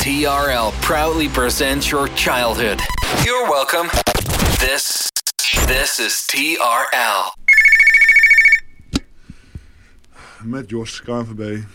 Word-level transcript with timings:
TRL 0.00 0.72
proudly 0.80 1.28
presents 1.28 1.90
your 1.90 2.08
childhood. 2.16 2.80
You're 3.22 3.44
welcome. 3.50 3.90
This 4.58 5.10
this 5.66 5.98
is 5.98 6.24
TRL. 6.26 7.32
Met 10.42 10.70
Jos, 10.70 11.02
KNVB. 11.02 11.66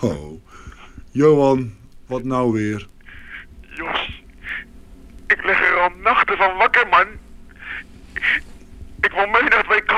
Oh. 0.00 0.40
Johan, 1.10 1.74
wat 2.06 2.24
nou 2.24 2.52
weer? 2.52 2.88
Jos, 3.60 4.22
ik 5.26 5.44
lig 5.44 5.60
er 5.60 5.80
al 5.80 5.90
nachten 6.02 6.36
van 6.36 6.56
wakker, 6.56 6.88
man. 6.88 7.06
Ik 9.00 9.12
wil 9.12 9.26
mee 9.26 9.42
naar 9.42 9.66
het 9.66 9.66
WK. 9.66 9.94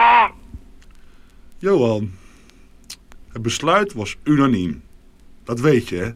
Johan, 1.59 2.13
het 3.35 3.43
besluit 3.43 3.93
was 3.93 4.17
unaniem. 4.23 4.83
Dat 5.45 5.61
weet 5.61 5.89
je, 5.89 5.97
hè? 5.97 6.11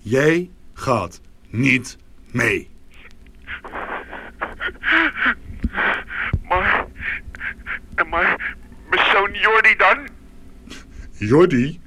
Jij 0.00 0.50
gaat 0.74 1.20
niet 1.48 1.96
mee. 2.30 2.70
Maar, 6.48 6.86
en 7.94 8.08
maar, 8.08 8.56
mijn 8.90 9.10
zoon 9.12 9.30
Jordi 9.32 9.76
dan? 9.76 10.08
Jordi? 11.12 11.80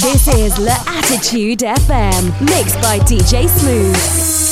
This 0.00 0.26
is 0.26 0.56
La 0.58 0.76
Attitude 0.98 1.66
FM, 1.86 2.44
mixed 2.44 2.80
by 2.80 2.98
DJ 3.04 3.46
Smooth. 3.58 4.49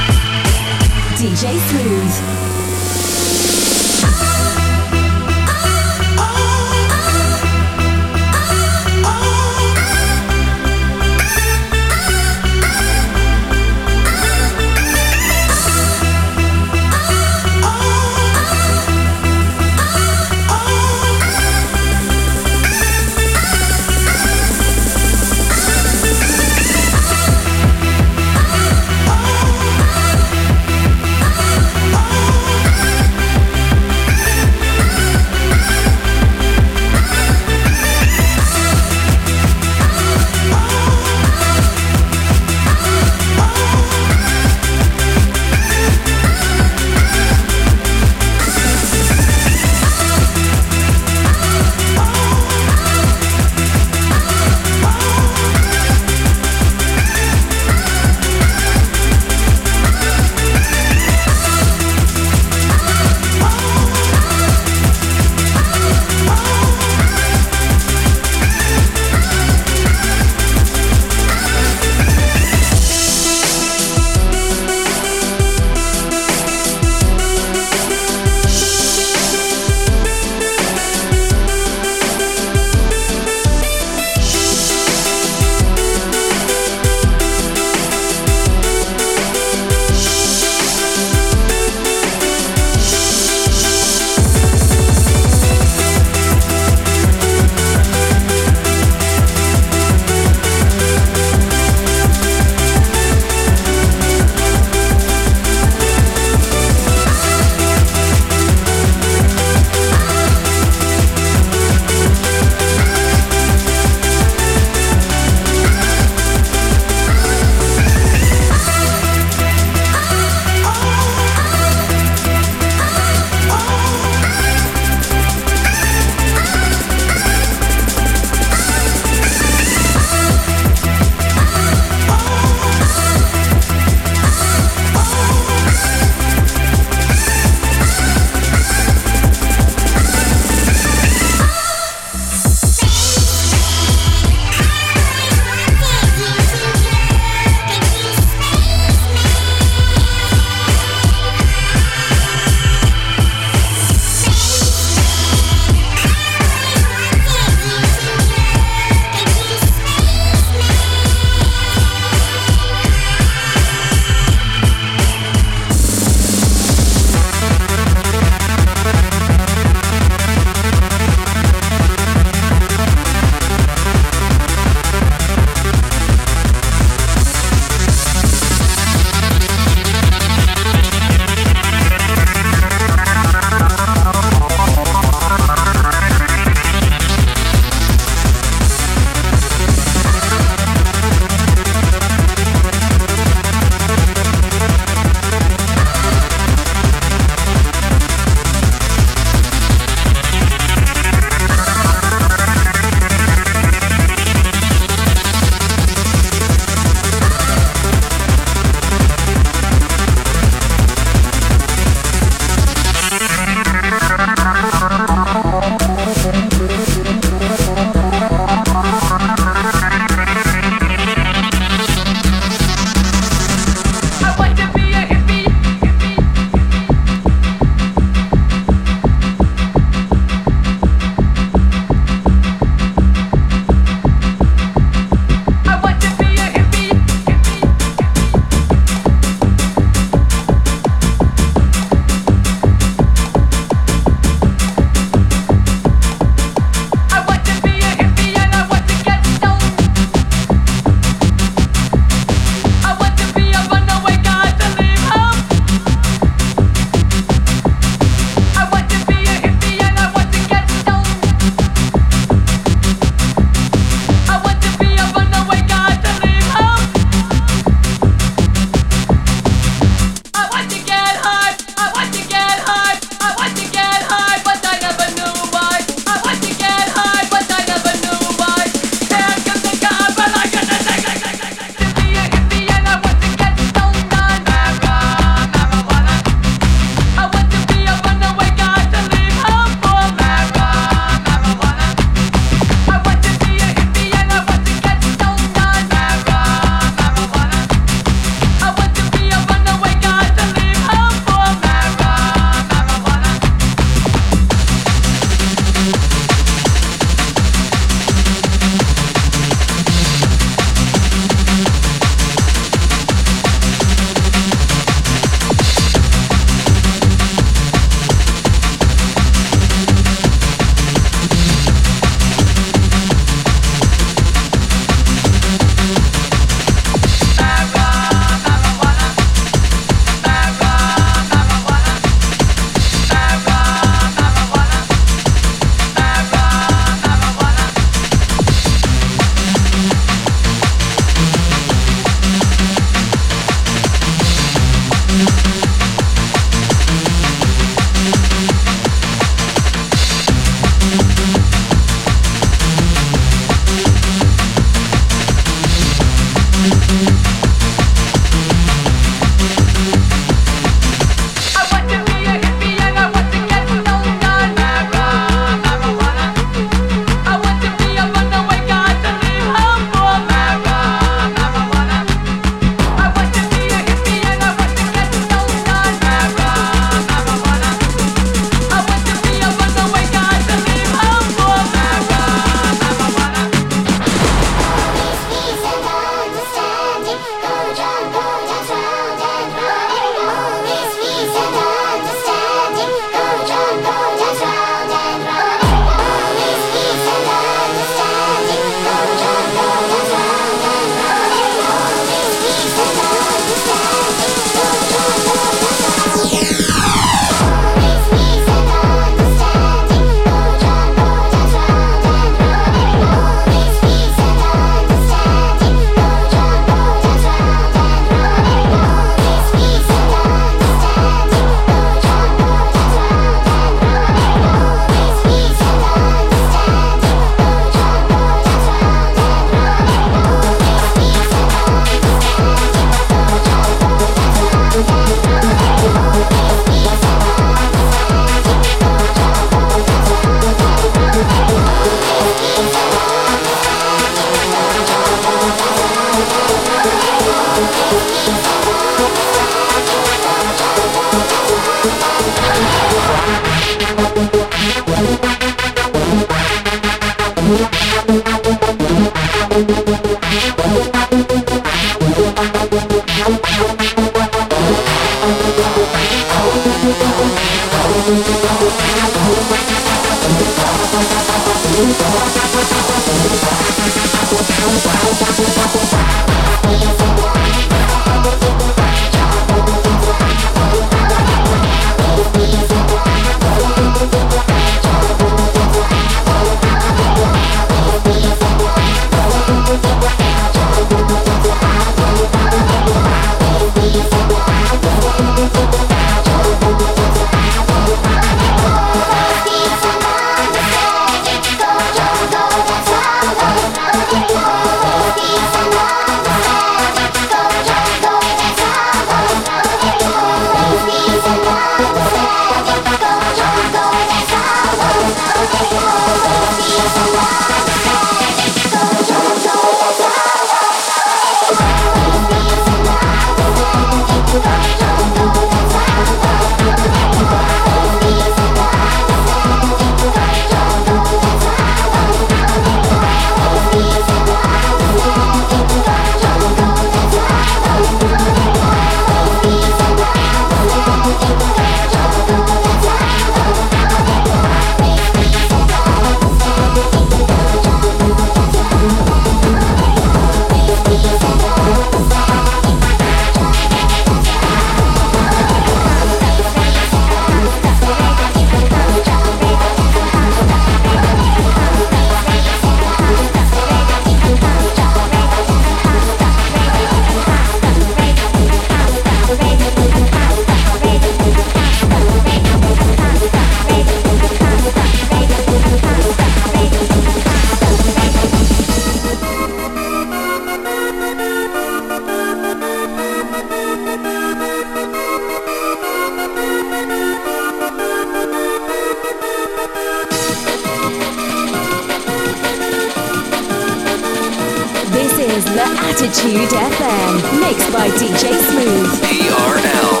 Attitude 595.77 596.49
FM, 596.49 597.39
mixed 597.39 597.71
by 597.71 597.89
DJ 597.89 598.33
Smooth. 598.49 599.01
BRL. 599.01 600.00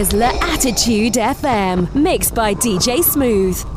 This 0.00 0.14
is 0.14 0.18
La 0.18 0.30
Attitude 0.54 1.12
FM, 1.12 1.94
mixed 1.94 2.34
by 2.34 2.54
DJ 2.54 3.04
Smooth. 3.04 3.69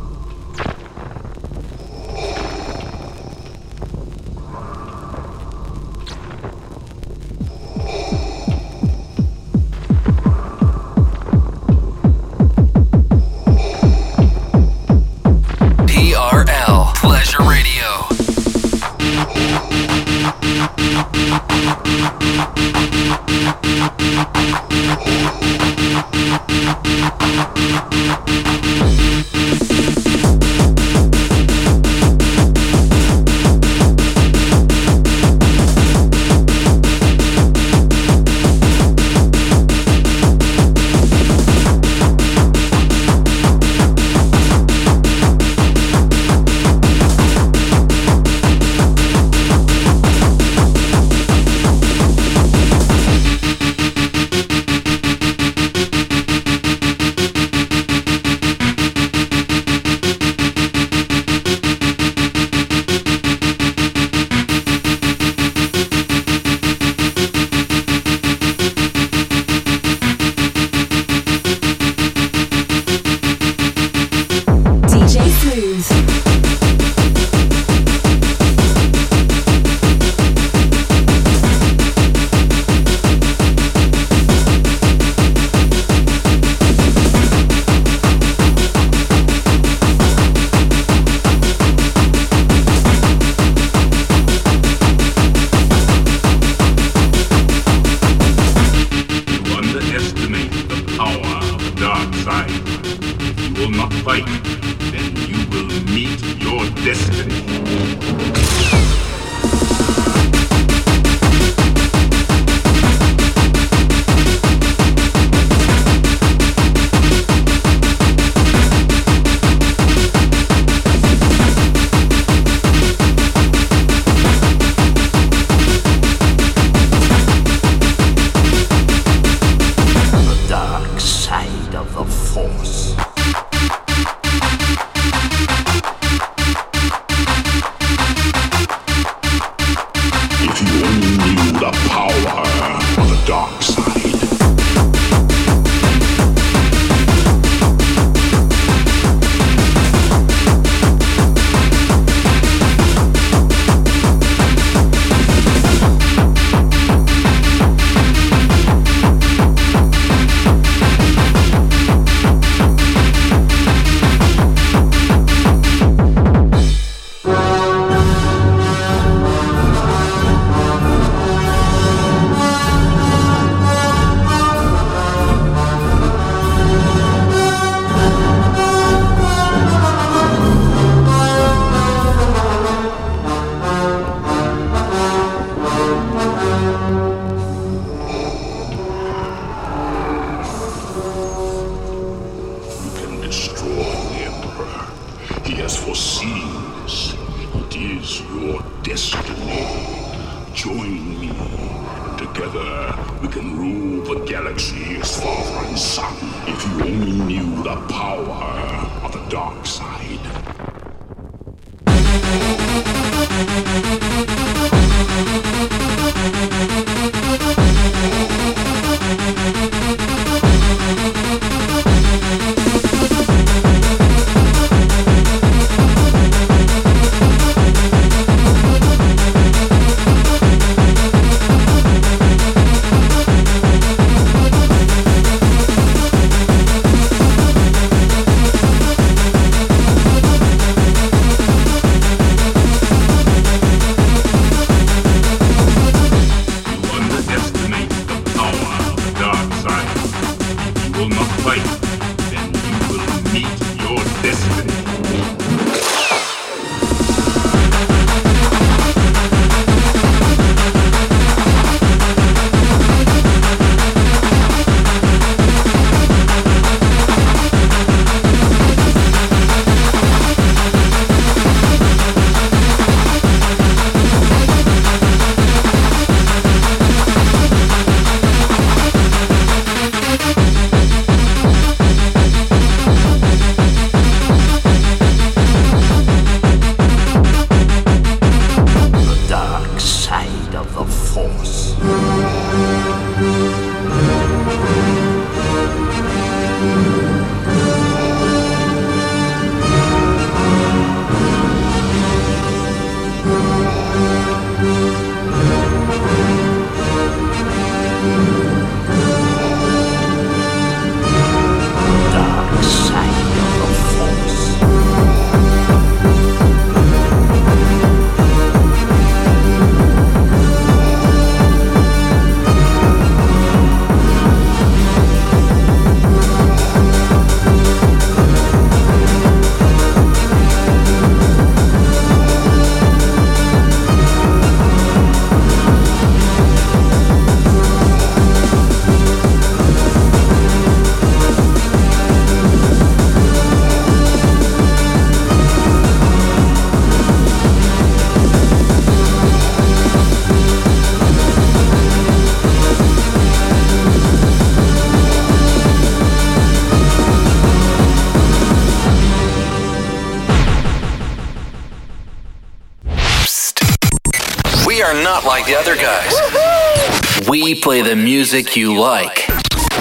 like 365.44 365.52
the 365.52 365.58
other 365.58 365.76
guys. 365.76 366.12
Woo-hoo! 366.12 367.30
We 367.30 367.60
play 367.60 367.82
the 367.82 367.96
music 367.96 368.56
you 368.56 368.78
like. 368.78 369.26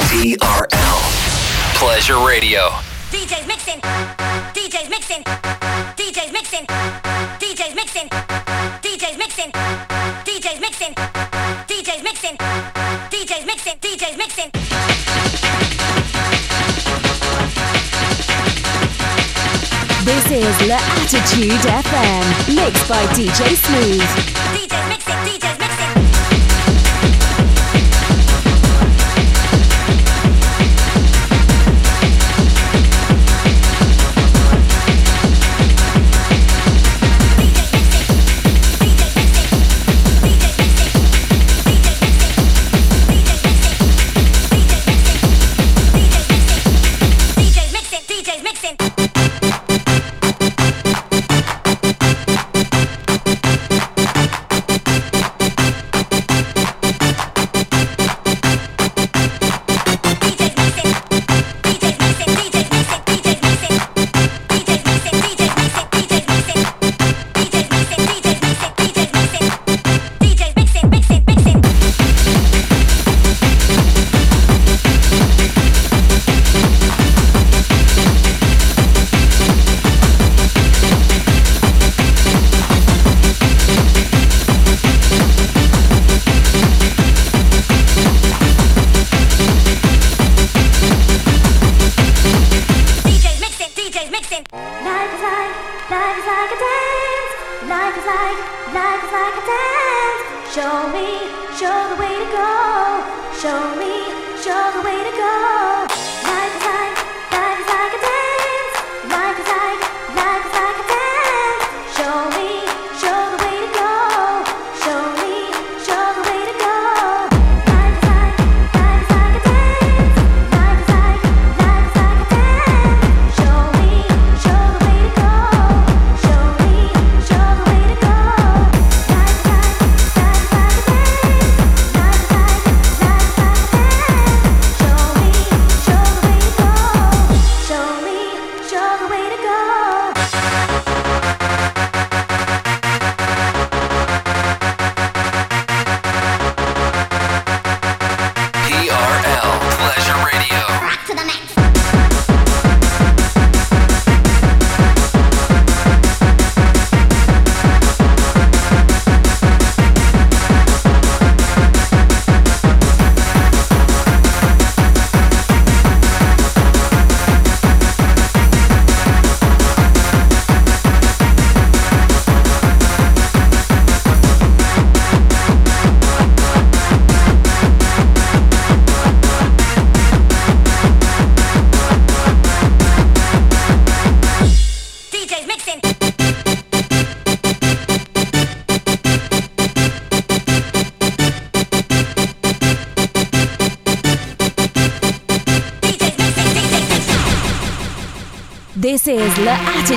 TRL. 0.10 0.68
Pleasure 1.76 2.26
Radio. 2.26 2.70
DJ's 3.12 3.48
mixing. 3.48 3.80
DJ's 3.82 4.90
mixing. 4.90 5.24
DJ's 5.24 6.32
mixing. 6.32 6.66
DJ's 6.66 7.76
mixing. 7.76 8.10
DJ's 8.82 9.18
mixing. 9.18 9.52
DJ's 10.24 10.60
mixing. 10.60 10.94
DJ's 11.68 12.04
mixing. 12.04 12.38
DJ's 13.10 13.46
mixing. 13.46 13.78
DJ's 13.80 14.18
mixing. 14.18 14.50
This 20.04 20.26
is 20.32 20.68
La 20.68 20.80
Attitude 21.00 21.64
FM, 21.64 22.56
mixed 22.56 22.90
by 22.90 23.06
DJ 23.14 23.56
Smooth. 23.56 24.73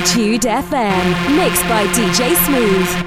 L'Attitude 0.06 0.42
FM, 0.42 1.36
mixed 1.36 1.64
by 1.64 1.84
DJ 1.88 2.36
Smooth. 2.46 3.05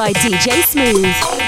By 0.00 0.14
DJ 0.14 0.62
Smooth. 0.62 1.39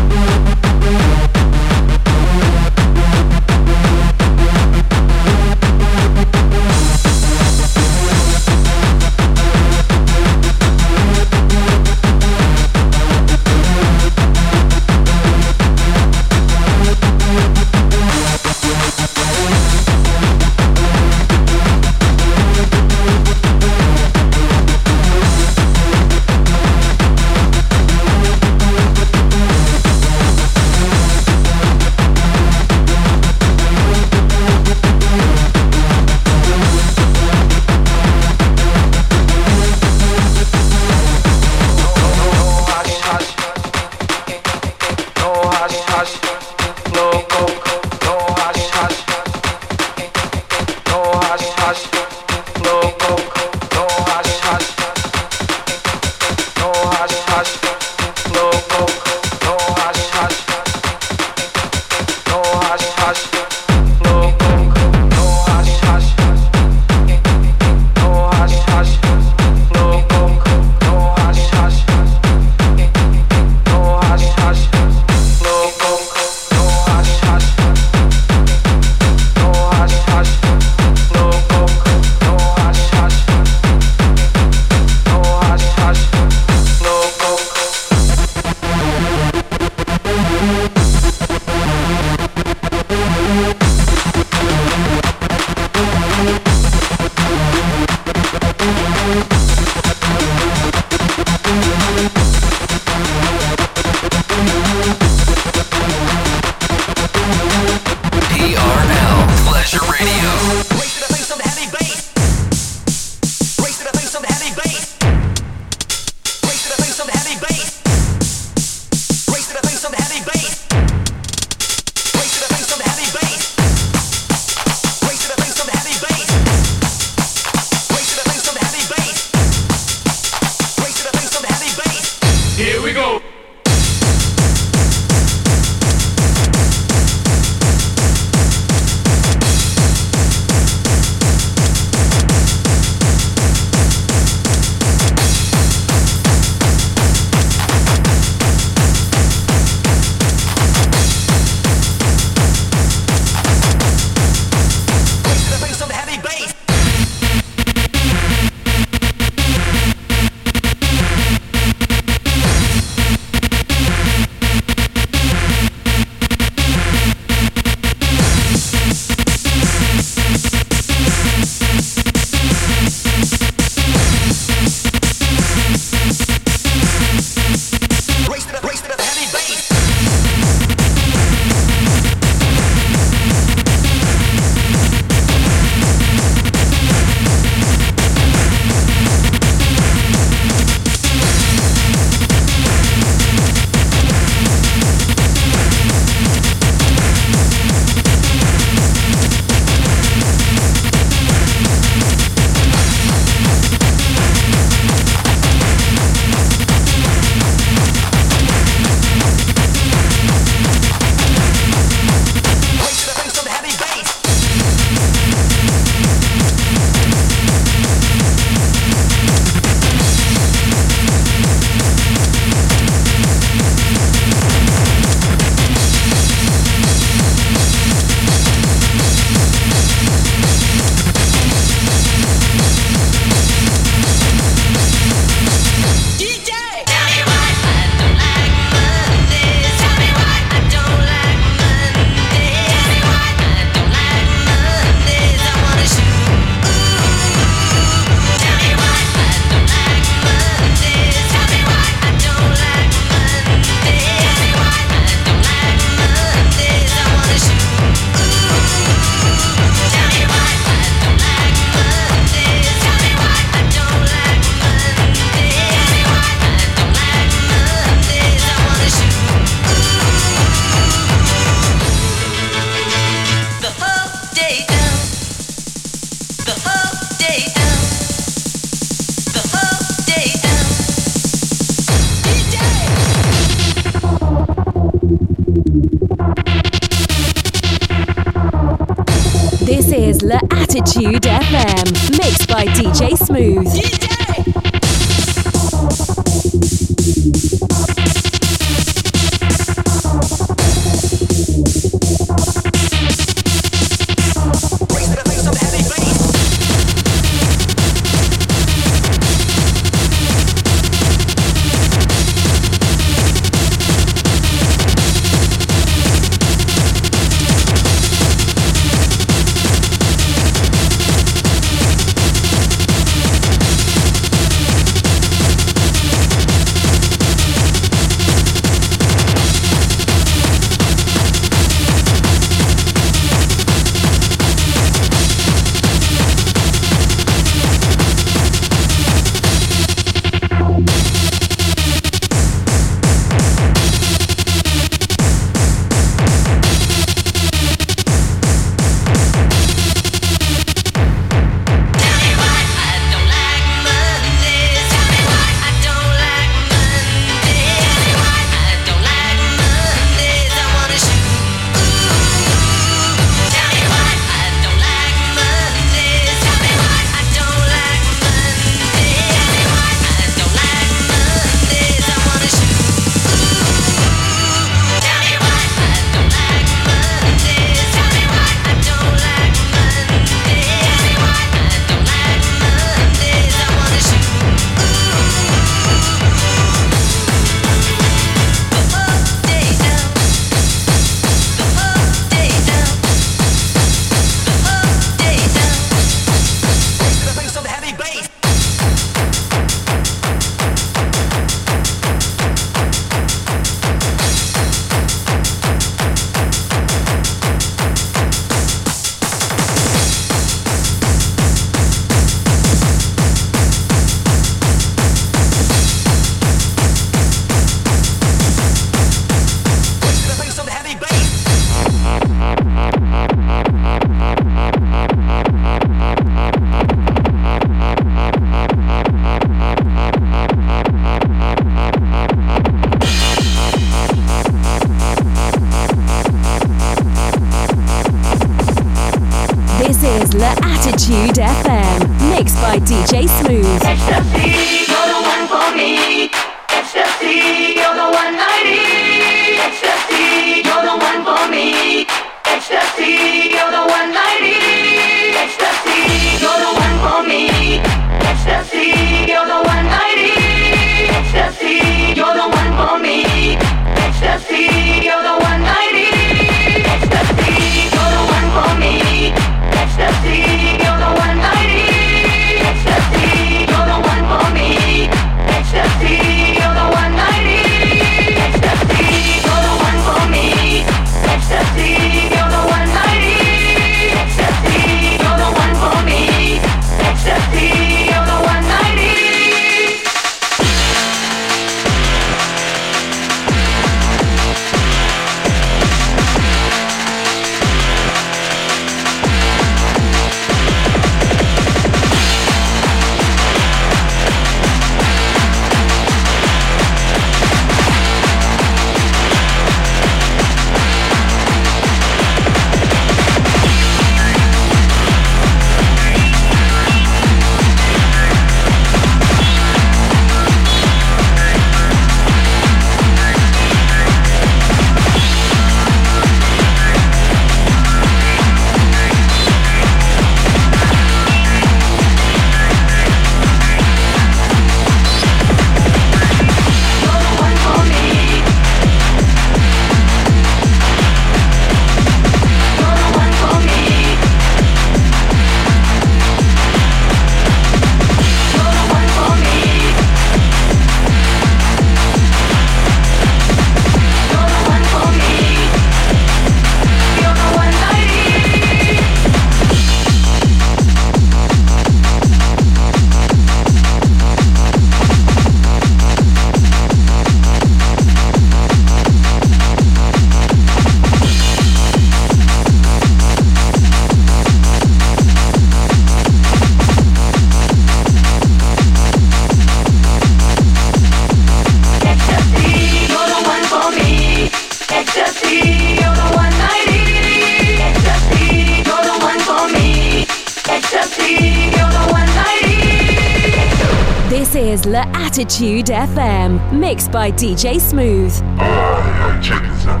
L'Attitude 595.36 595.88
FM, 595.88 596.72
mixed 596.72 597.12
by 597.12 597.30
DJ 597.30 597.78
Smooth. 597.78 598.34
Alright, 598.58 599.44
check 599.44 599.60
this 599.64 599.84
out. 599.84 600.00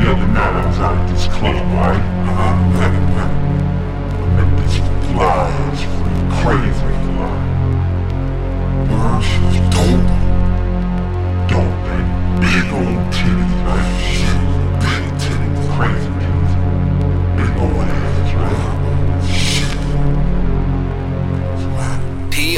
The 0.00 0.10
other 0.10 0.26
night 0.28 0.54
I 0.54 0.66
was 0.66 0.78
out 0.78 0.96
at 0.96 1.08
this 1.10 1.26
club, 1.26 1.54
right? 1.74 2.00
and 4.40 4.58
this 4.58 4.76
fly 5.12 5.52
is 5.74 5.84
crazy 6.40 6.72
fly. 7.04 7.34
Girl, 8.88 9.20
she 9.20 9.38
was. 9.44 9.56
Dope, 9.74 10.13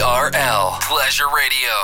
TRL 0.07 0.81
Pleasure 0.83 1.27
Radio. 1.35 1.75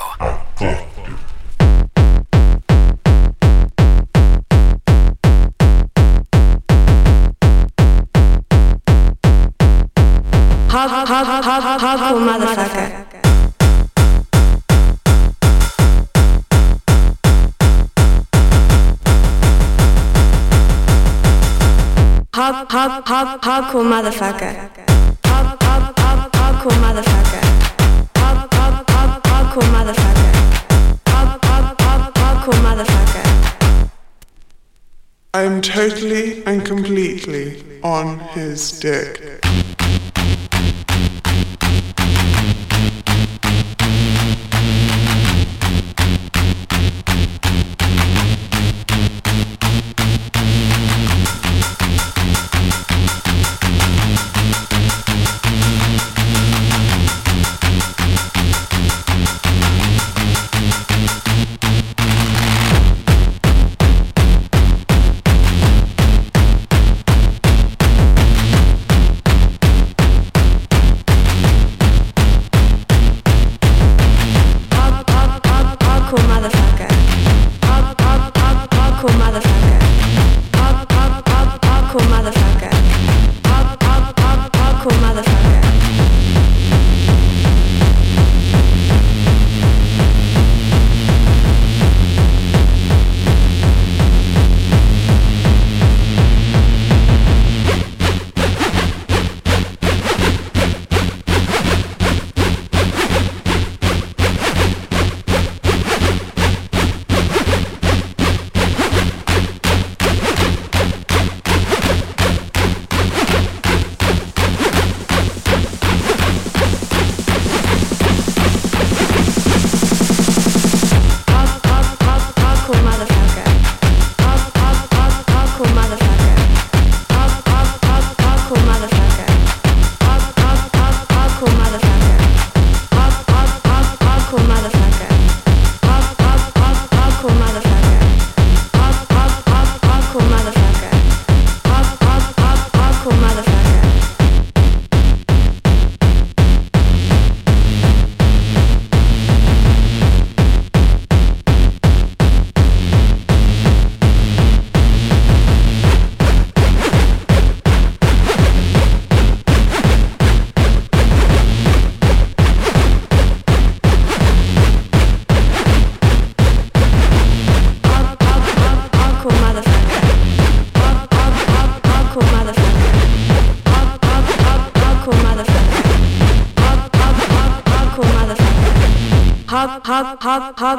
Hard, 10.70 10.90
hard, 10.90 11.08
hard, 11.08 11.44
hard, 11.44 11.80
hardcore 11.80 12.22
motherfucker. 12.28 12.88
Hard, 22.34 22.70
hard, 22.70 22.92
hard, 23.04 23.40
hardcore 23.42 23.86
motherfucker. 23.92 24.52
Hard, 25.26 25.62
hard, 25.62 25.98
hard, 25.98 26.32
hardcore 26.32 26.78
motherfucker. 26.84 27.32
Motherfucker. 29.61 30.32
I'm 35.34 35.61
totally 35.61 36.42
and 36.44 36.64
completely 36.64 37.62
on 37.82 38.18
his 38.18 38.80
dick. 38.80 39.41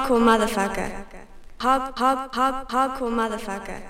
Hardcore 0.03 0.21
motherfucker. 0.21 1.05
Hard, 1.59 1.93
hard, 1.97 2.33
hard, 2.33 2.67
hardcore 2.67 3.11
motherfucker. 3.11 3.81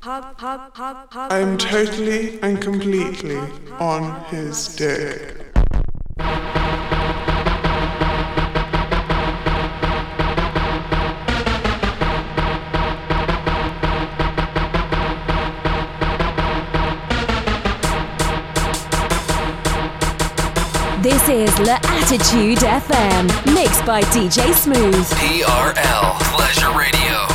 Hard, 0.00 0.24
hard, 0.36 0.60
hard, 0.74 0.96
hard. 1.10 1.32
I'm 1.32 1.56
totally 1.56 2.40
and 2.42 2.60
completely 2.60 3.38
on 3.78 4.24
his 4.24 4.76
dick. 4.76 5.53
This 21.26 21.54
is 21.54 21.58
L'Attitude 21.66 22.58
FM, 22.58 23.54
mixed 23.54 23.86
by 23.86 24.02
DJ 24.02 24.52
Smooth. 24.52 24.94
TRL 25.06 26.20
Pleasure 26.34 26.78
Radio. 26.78 27.33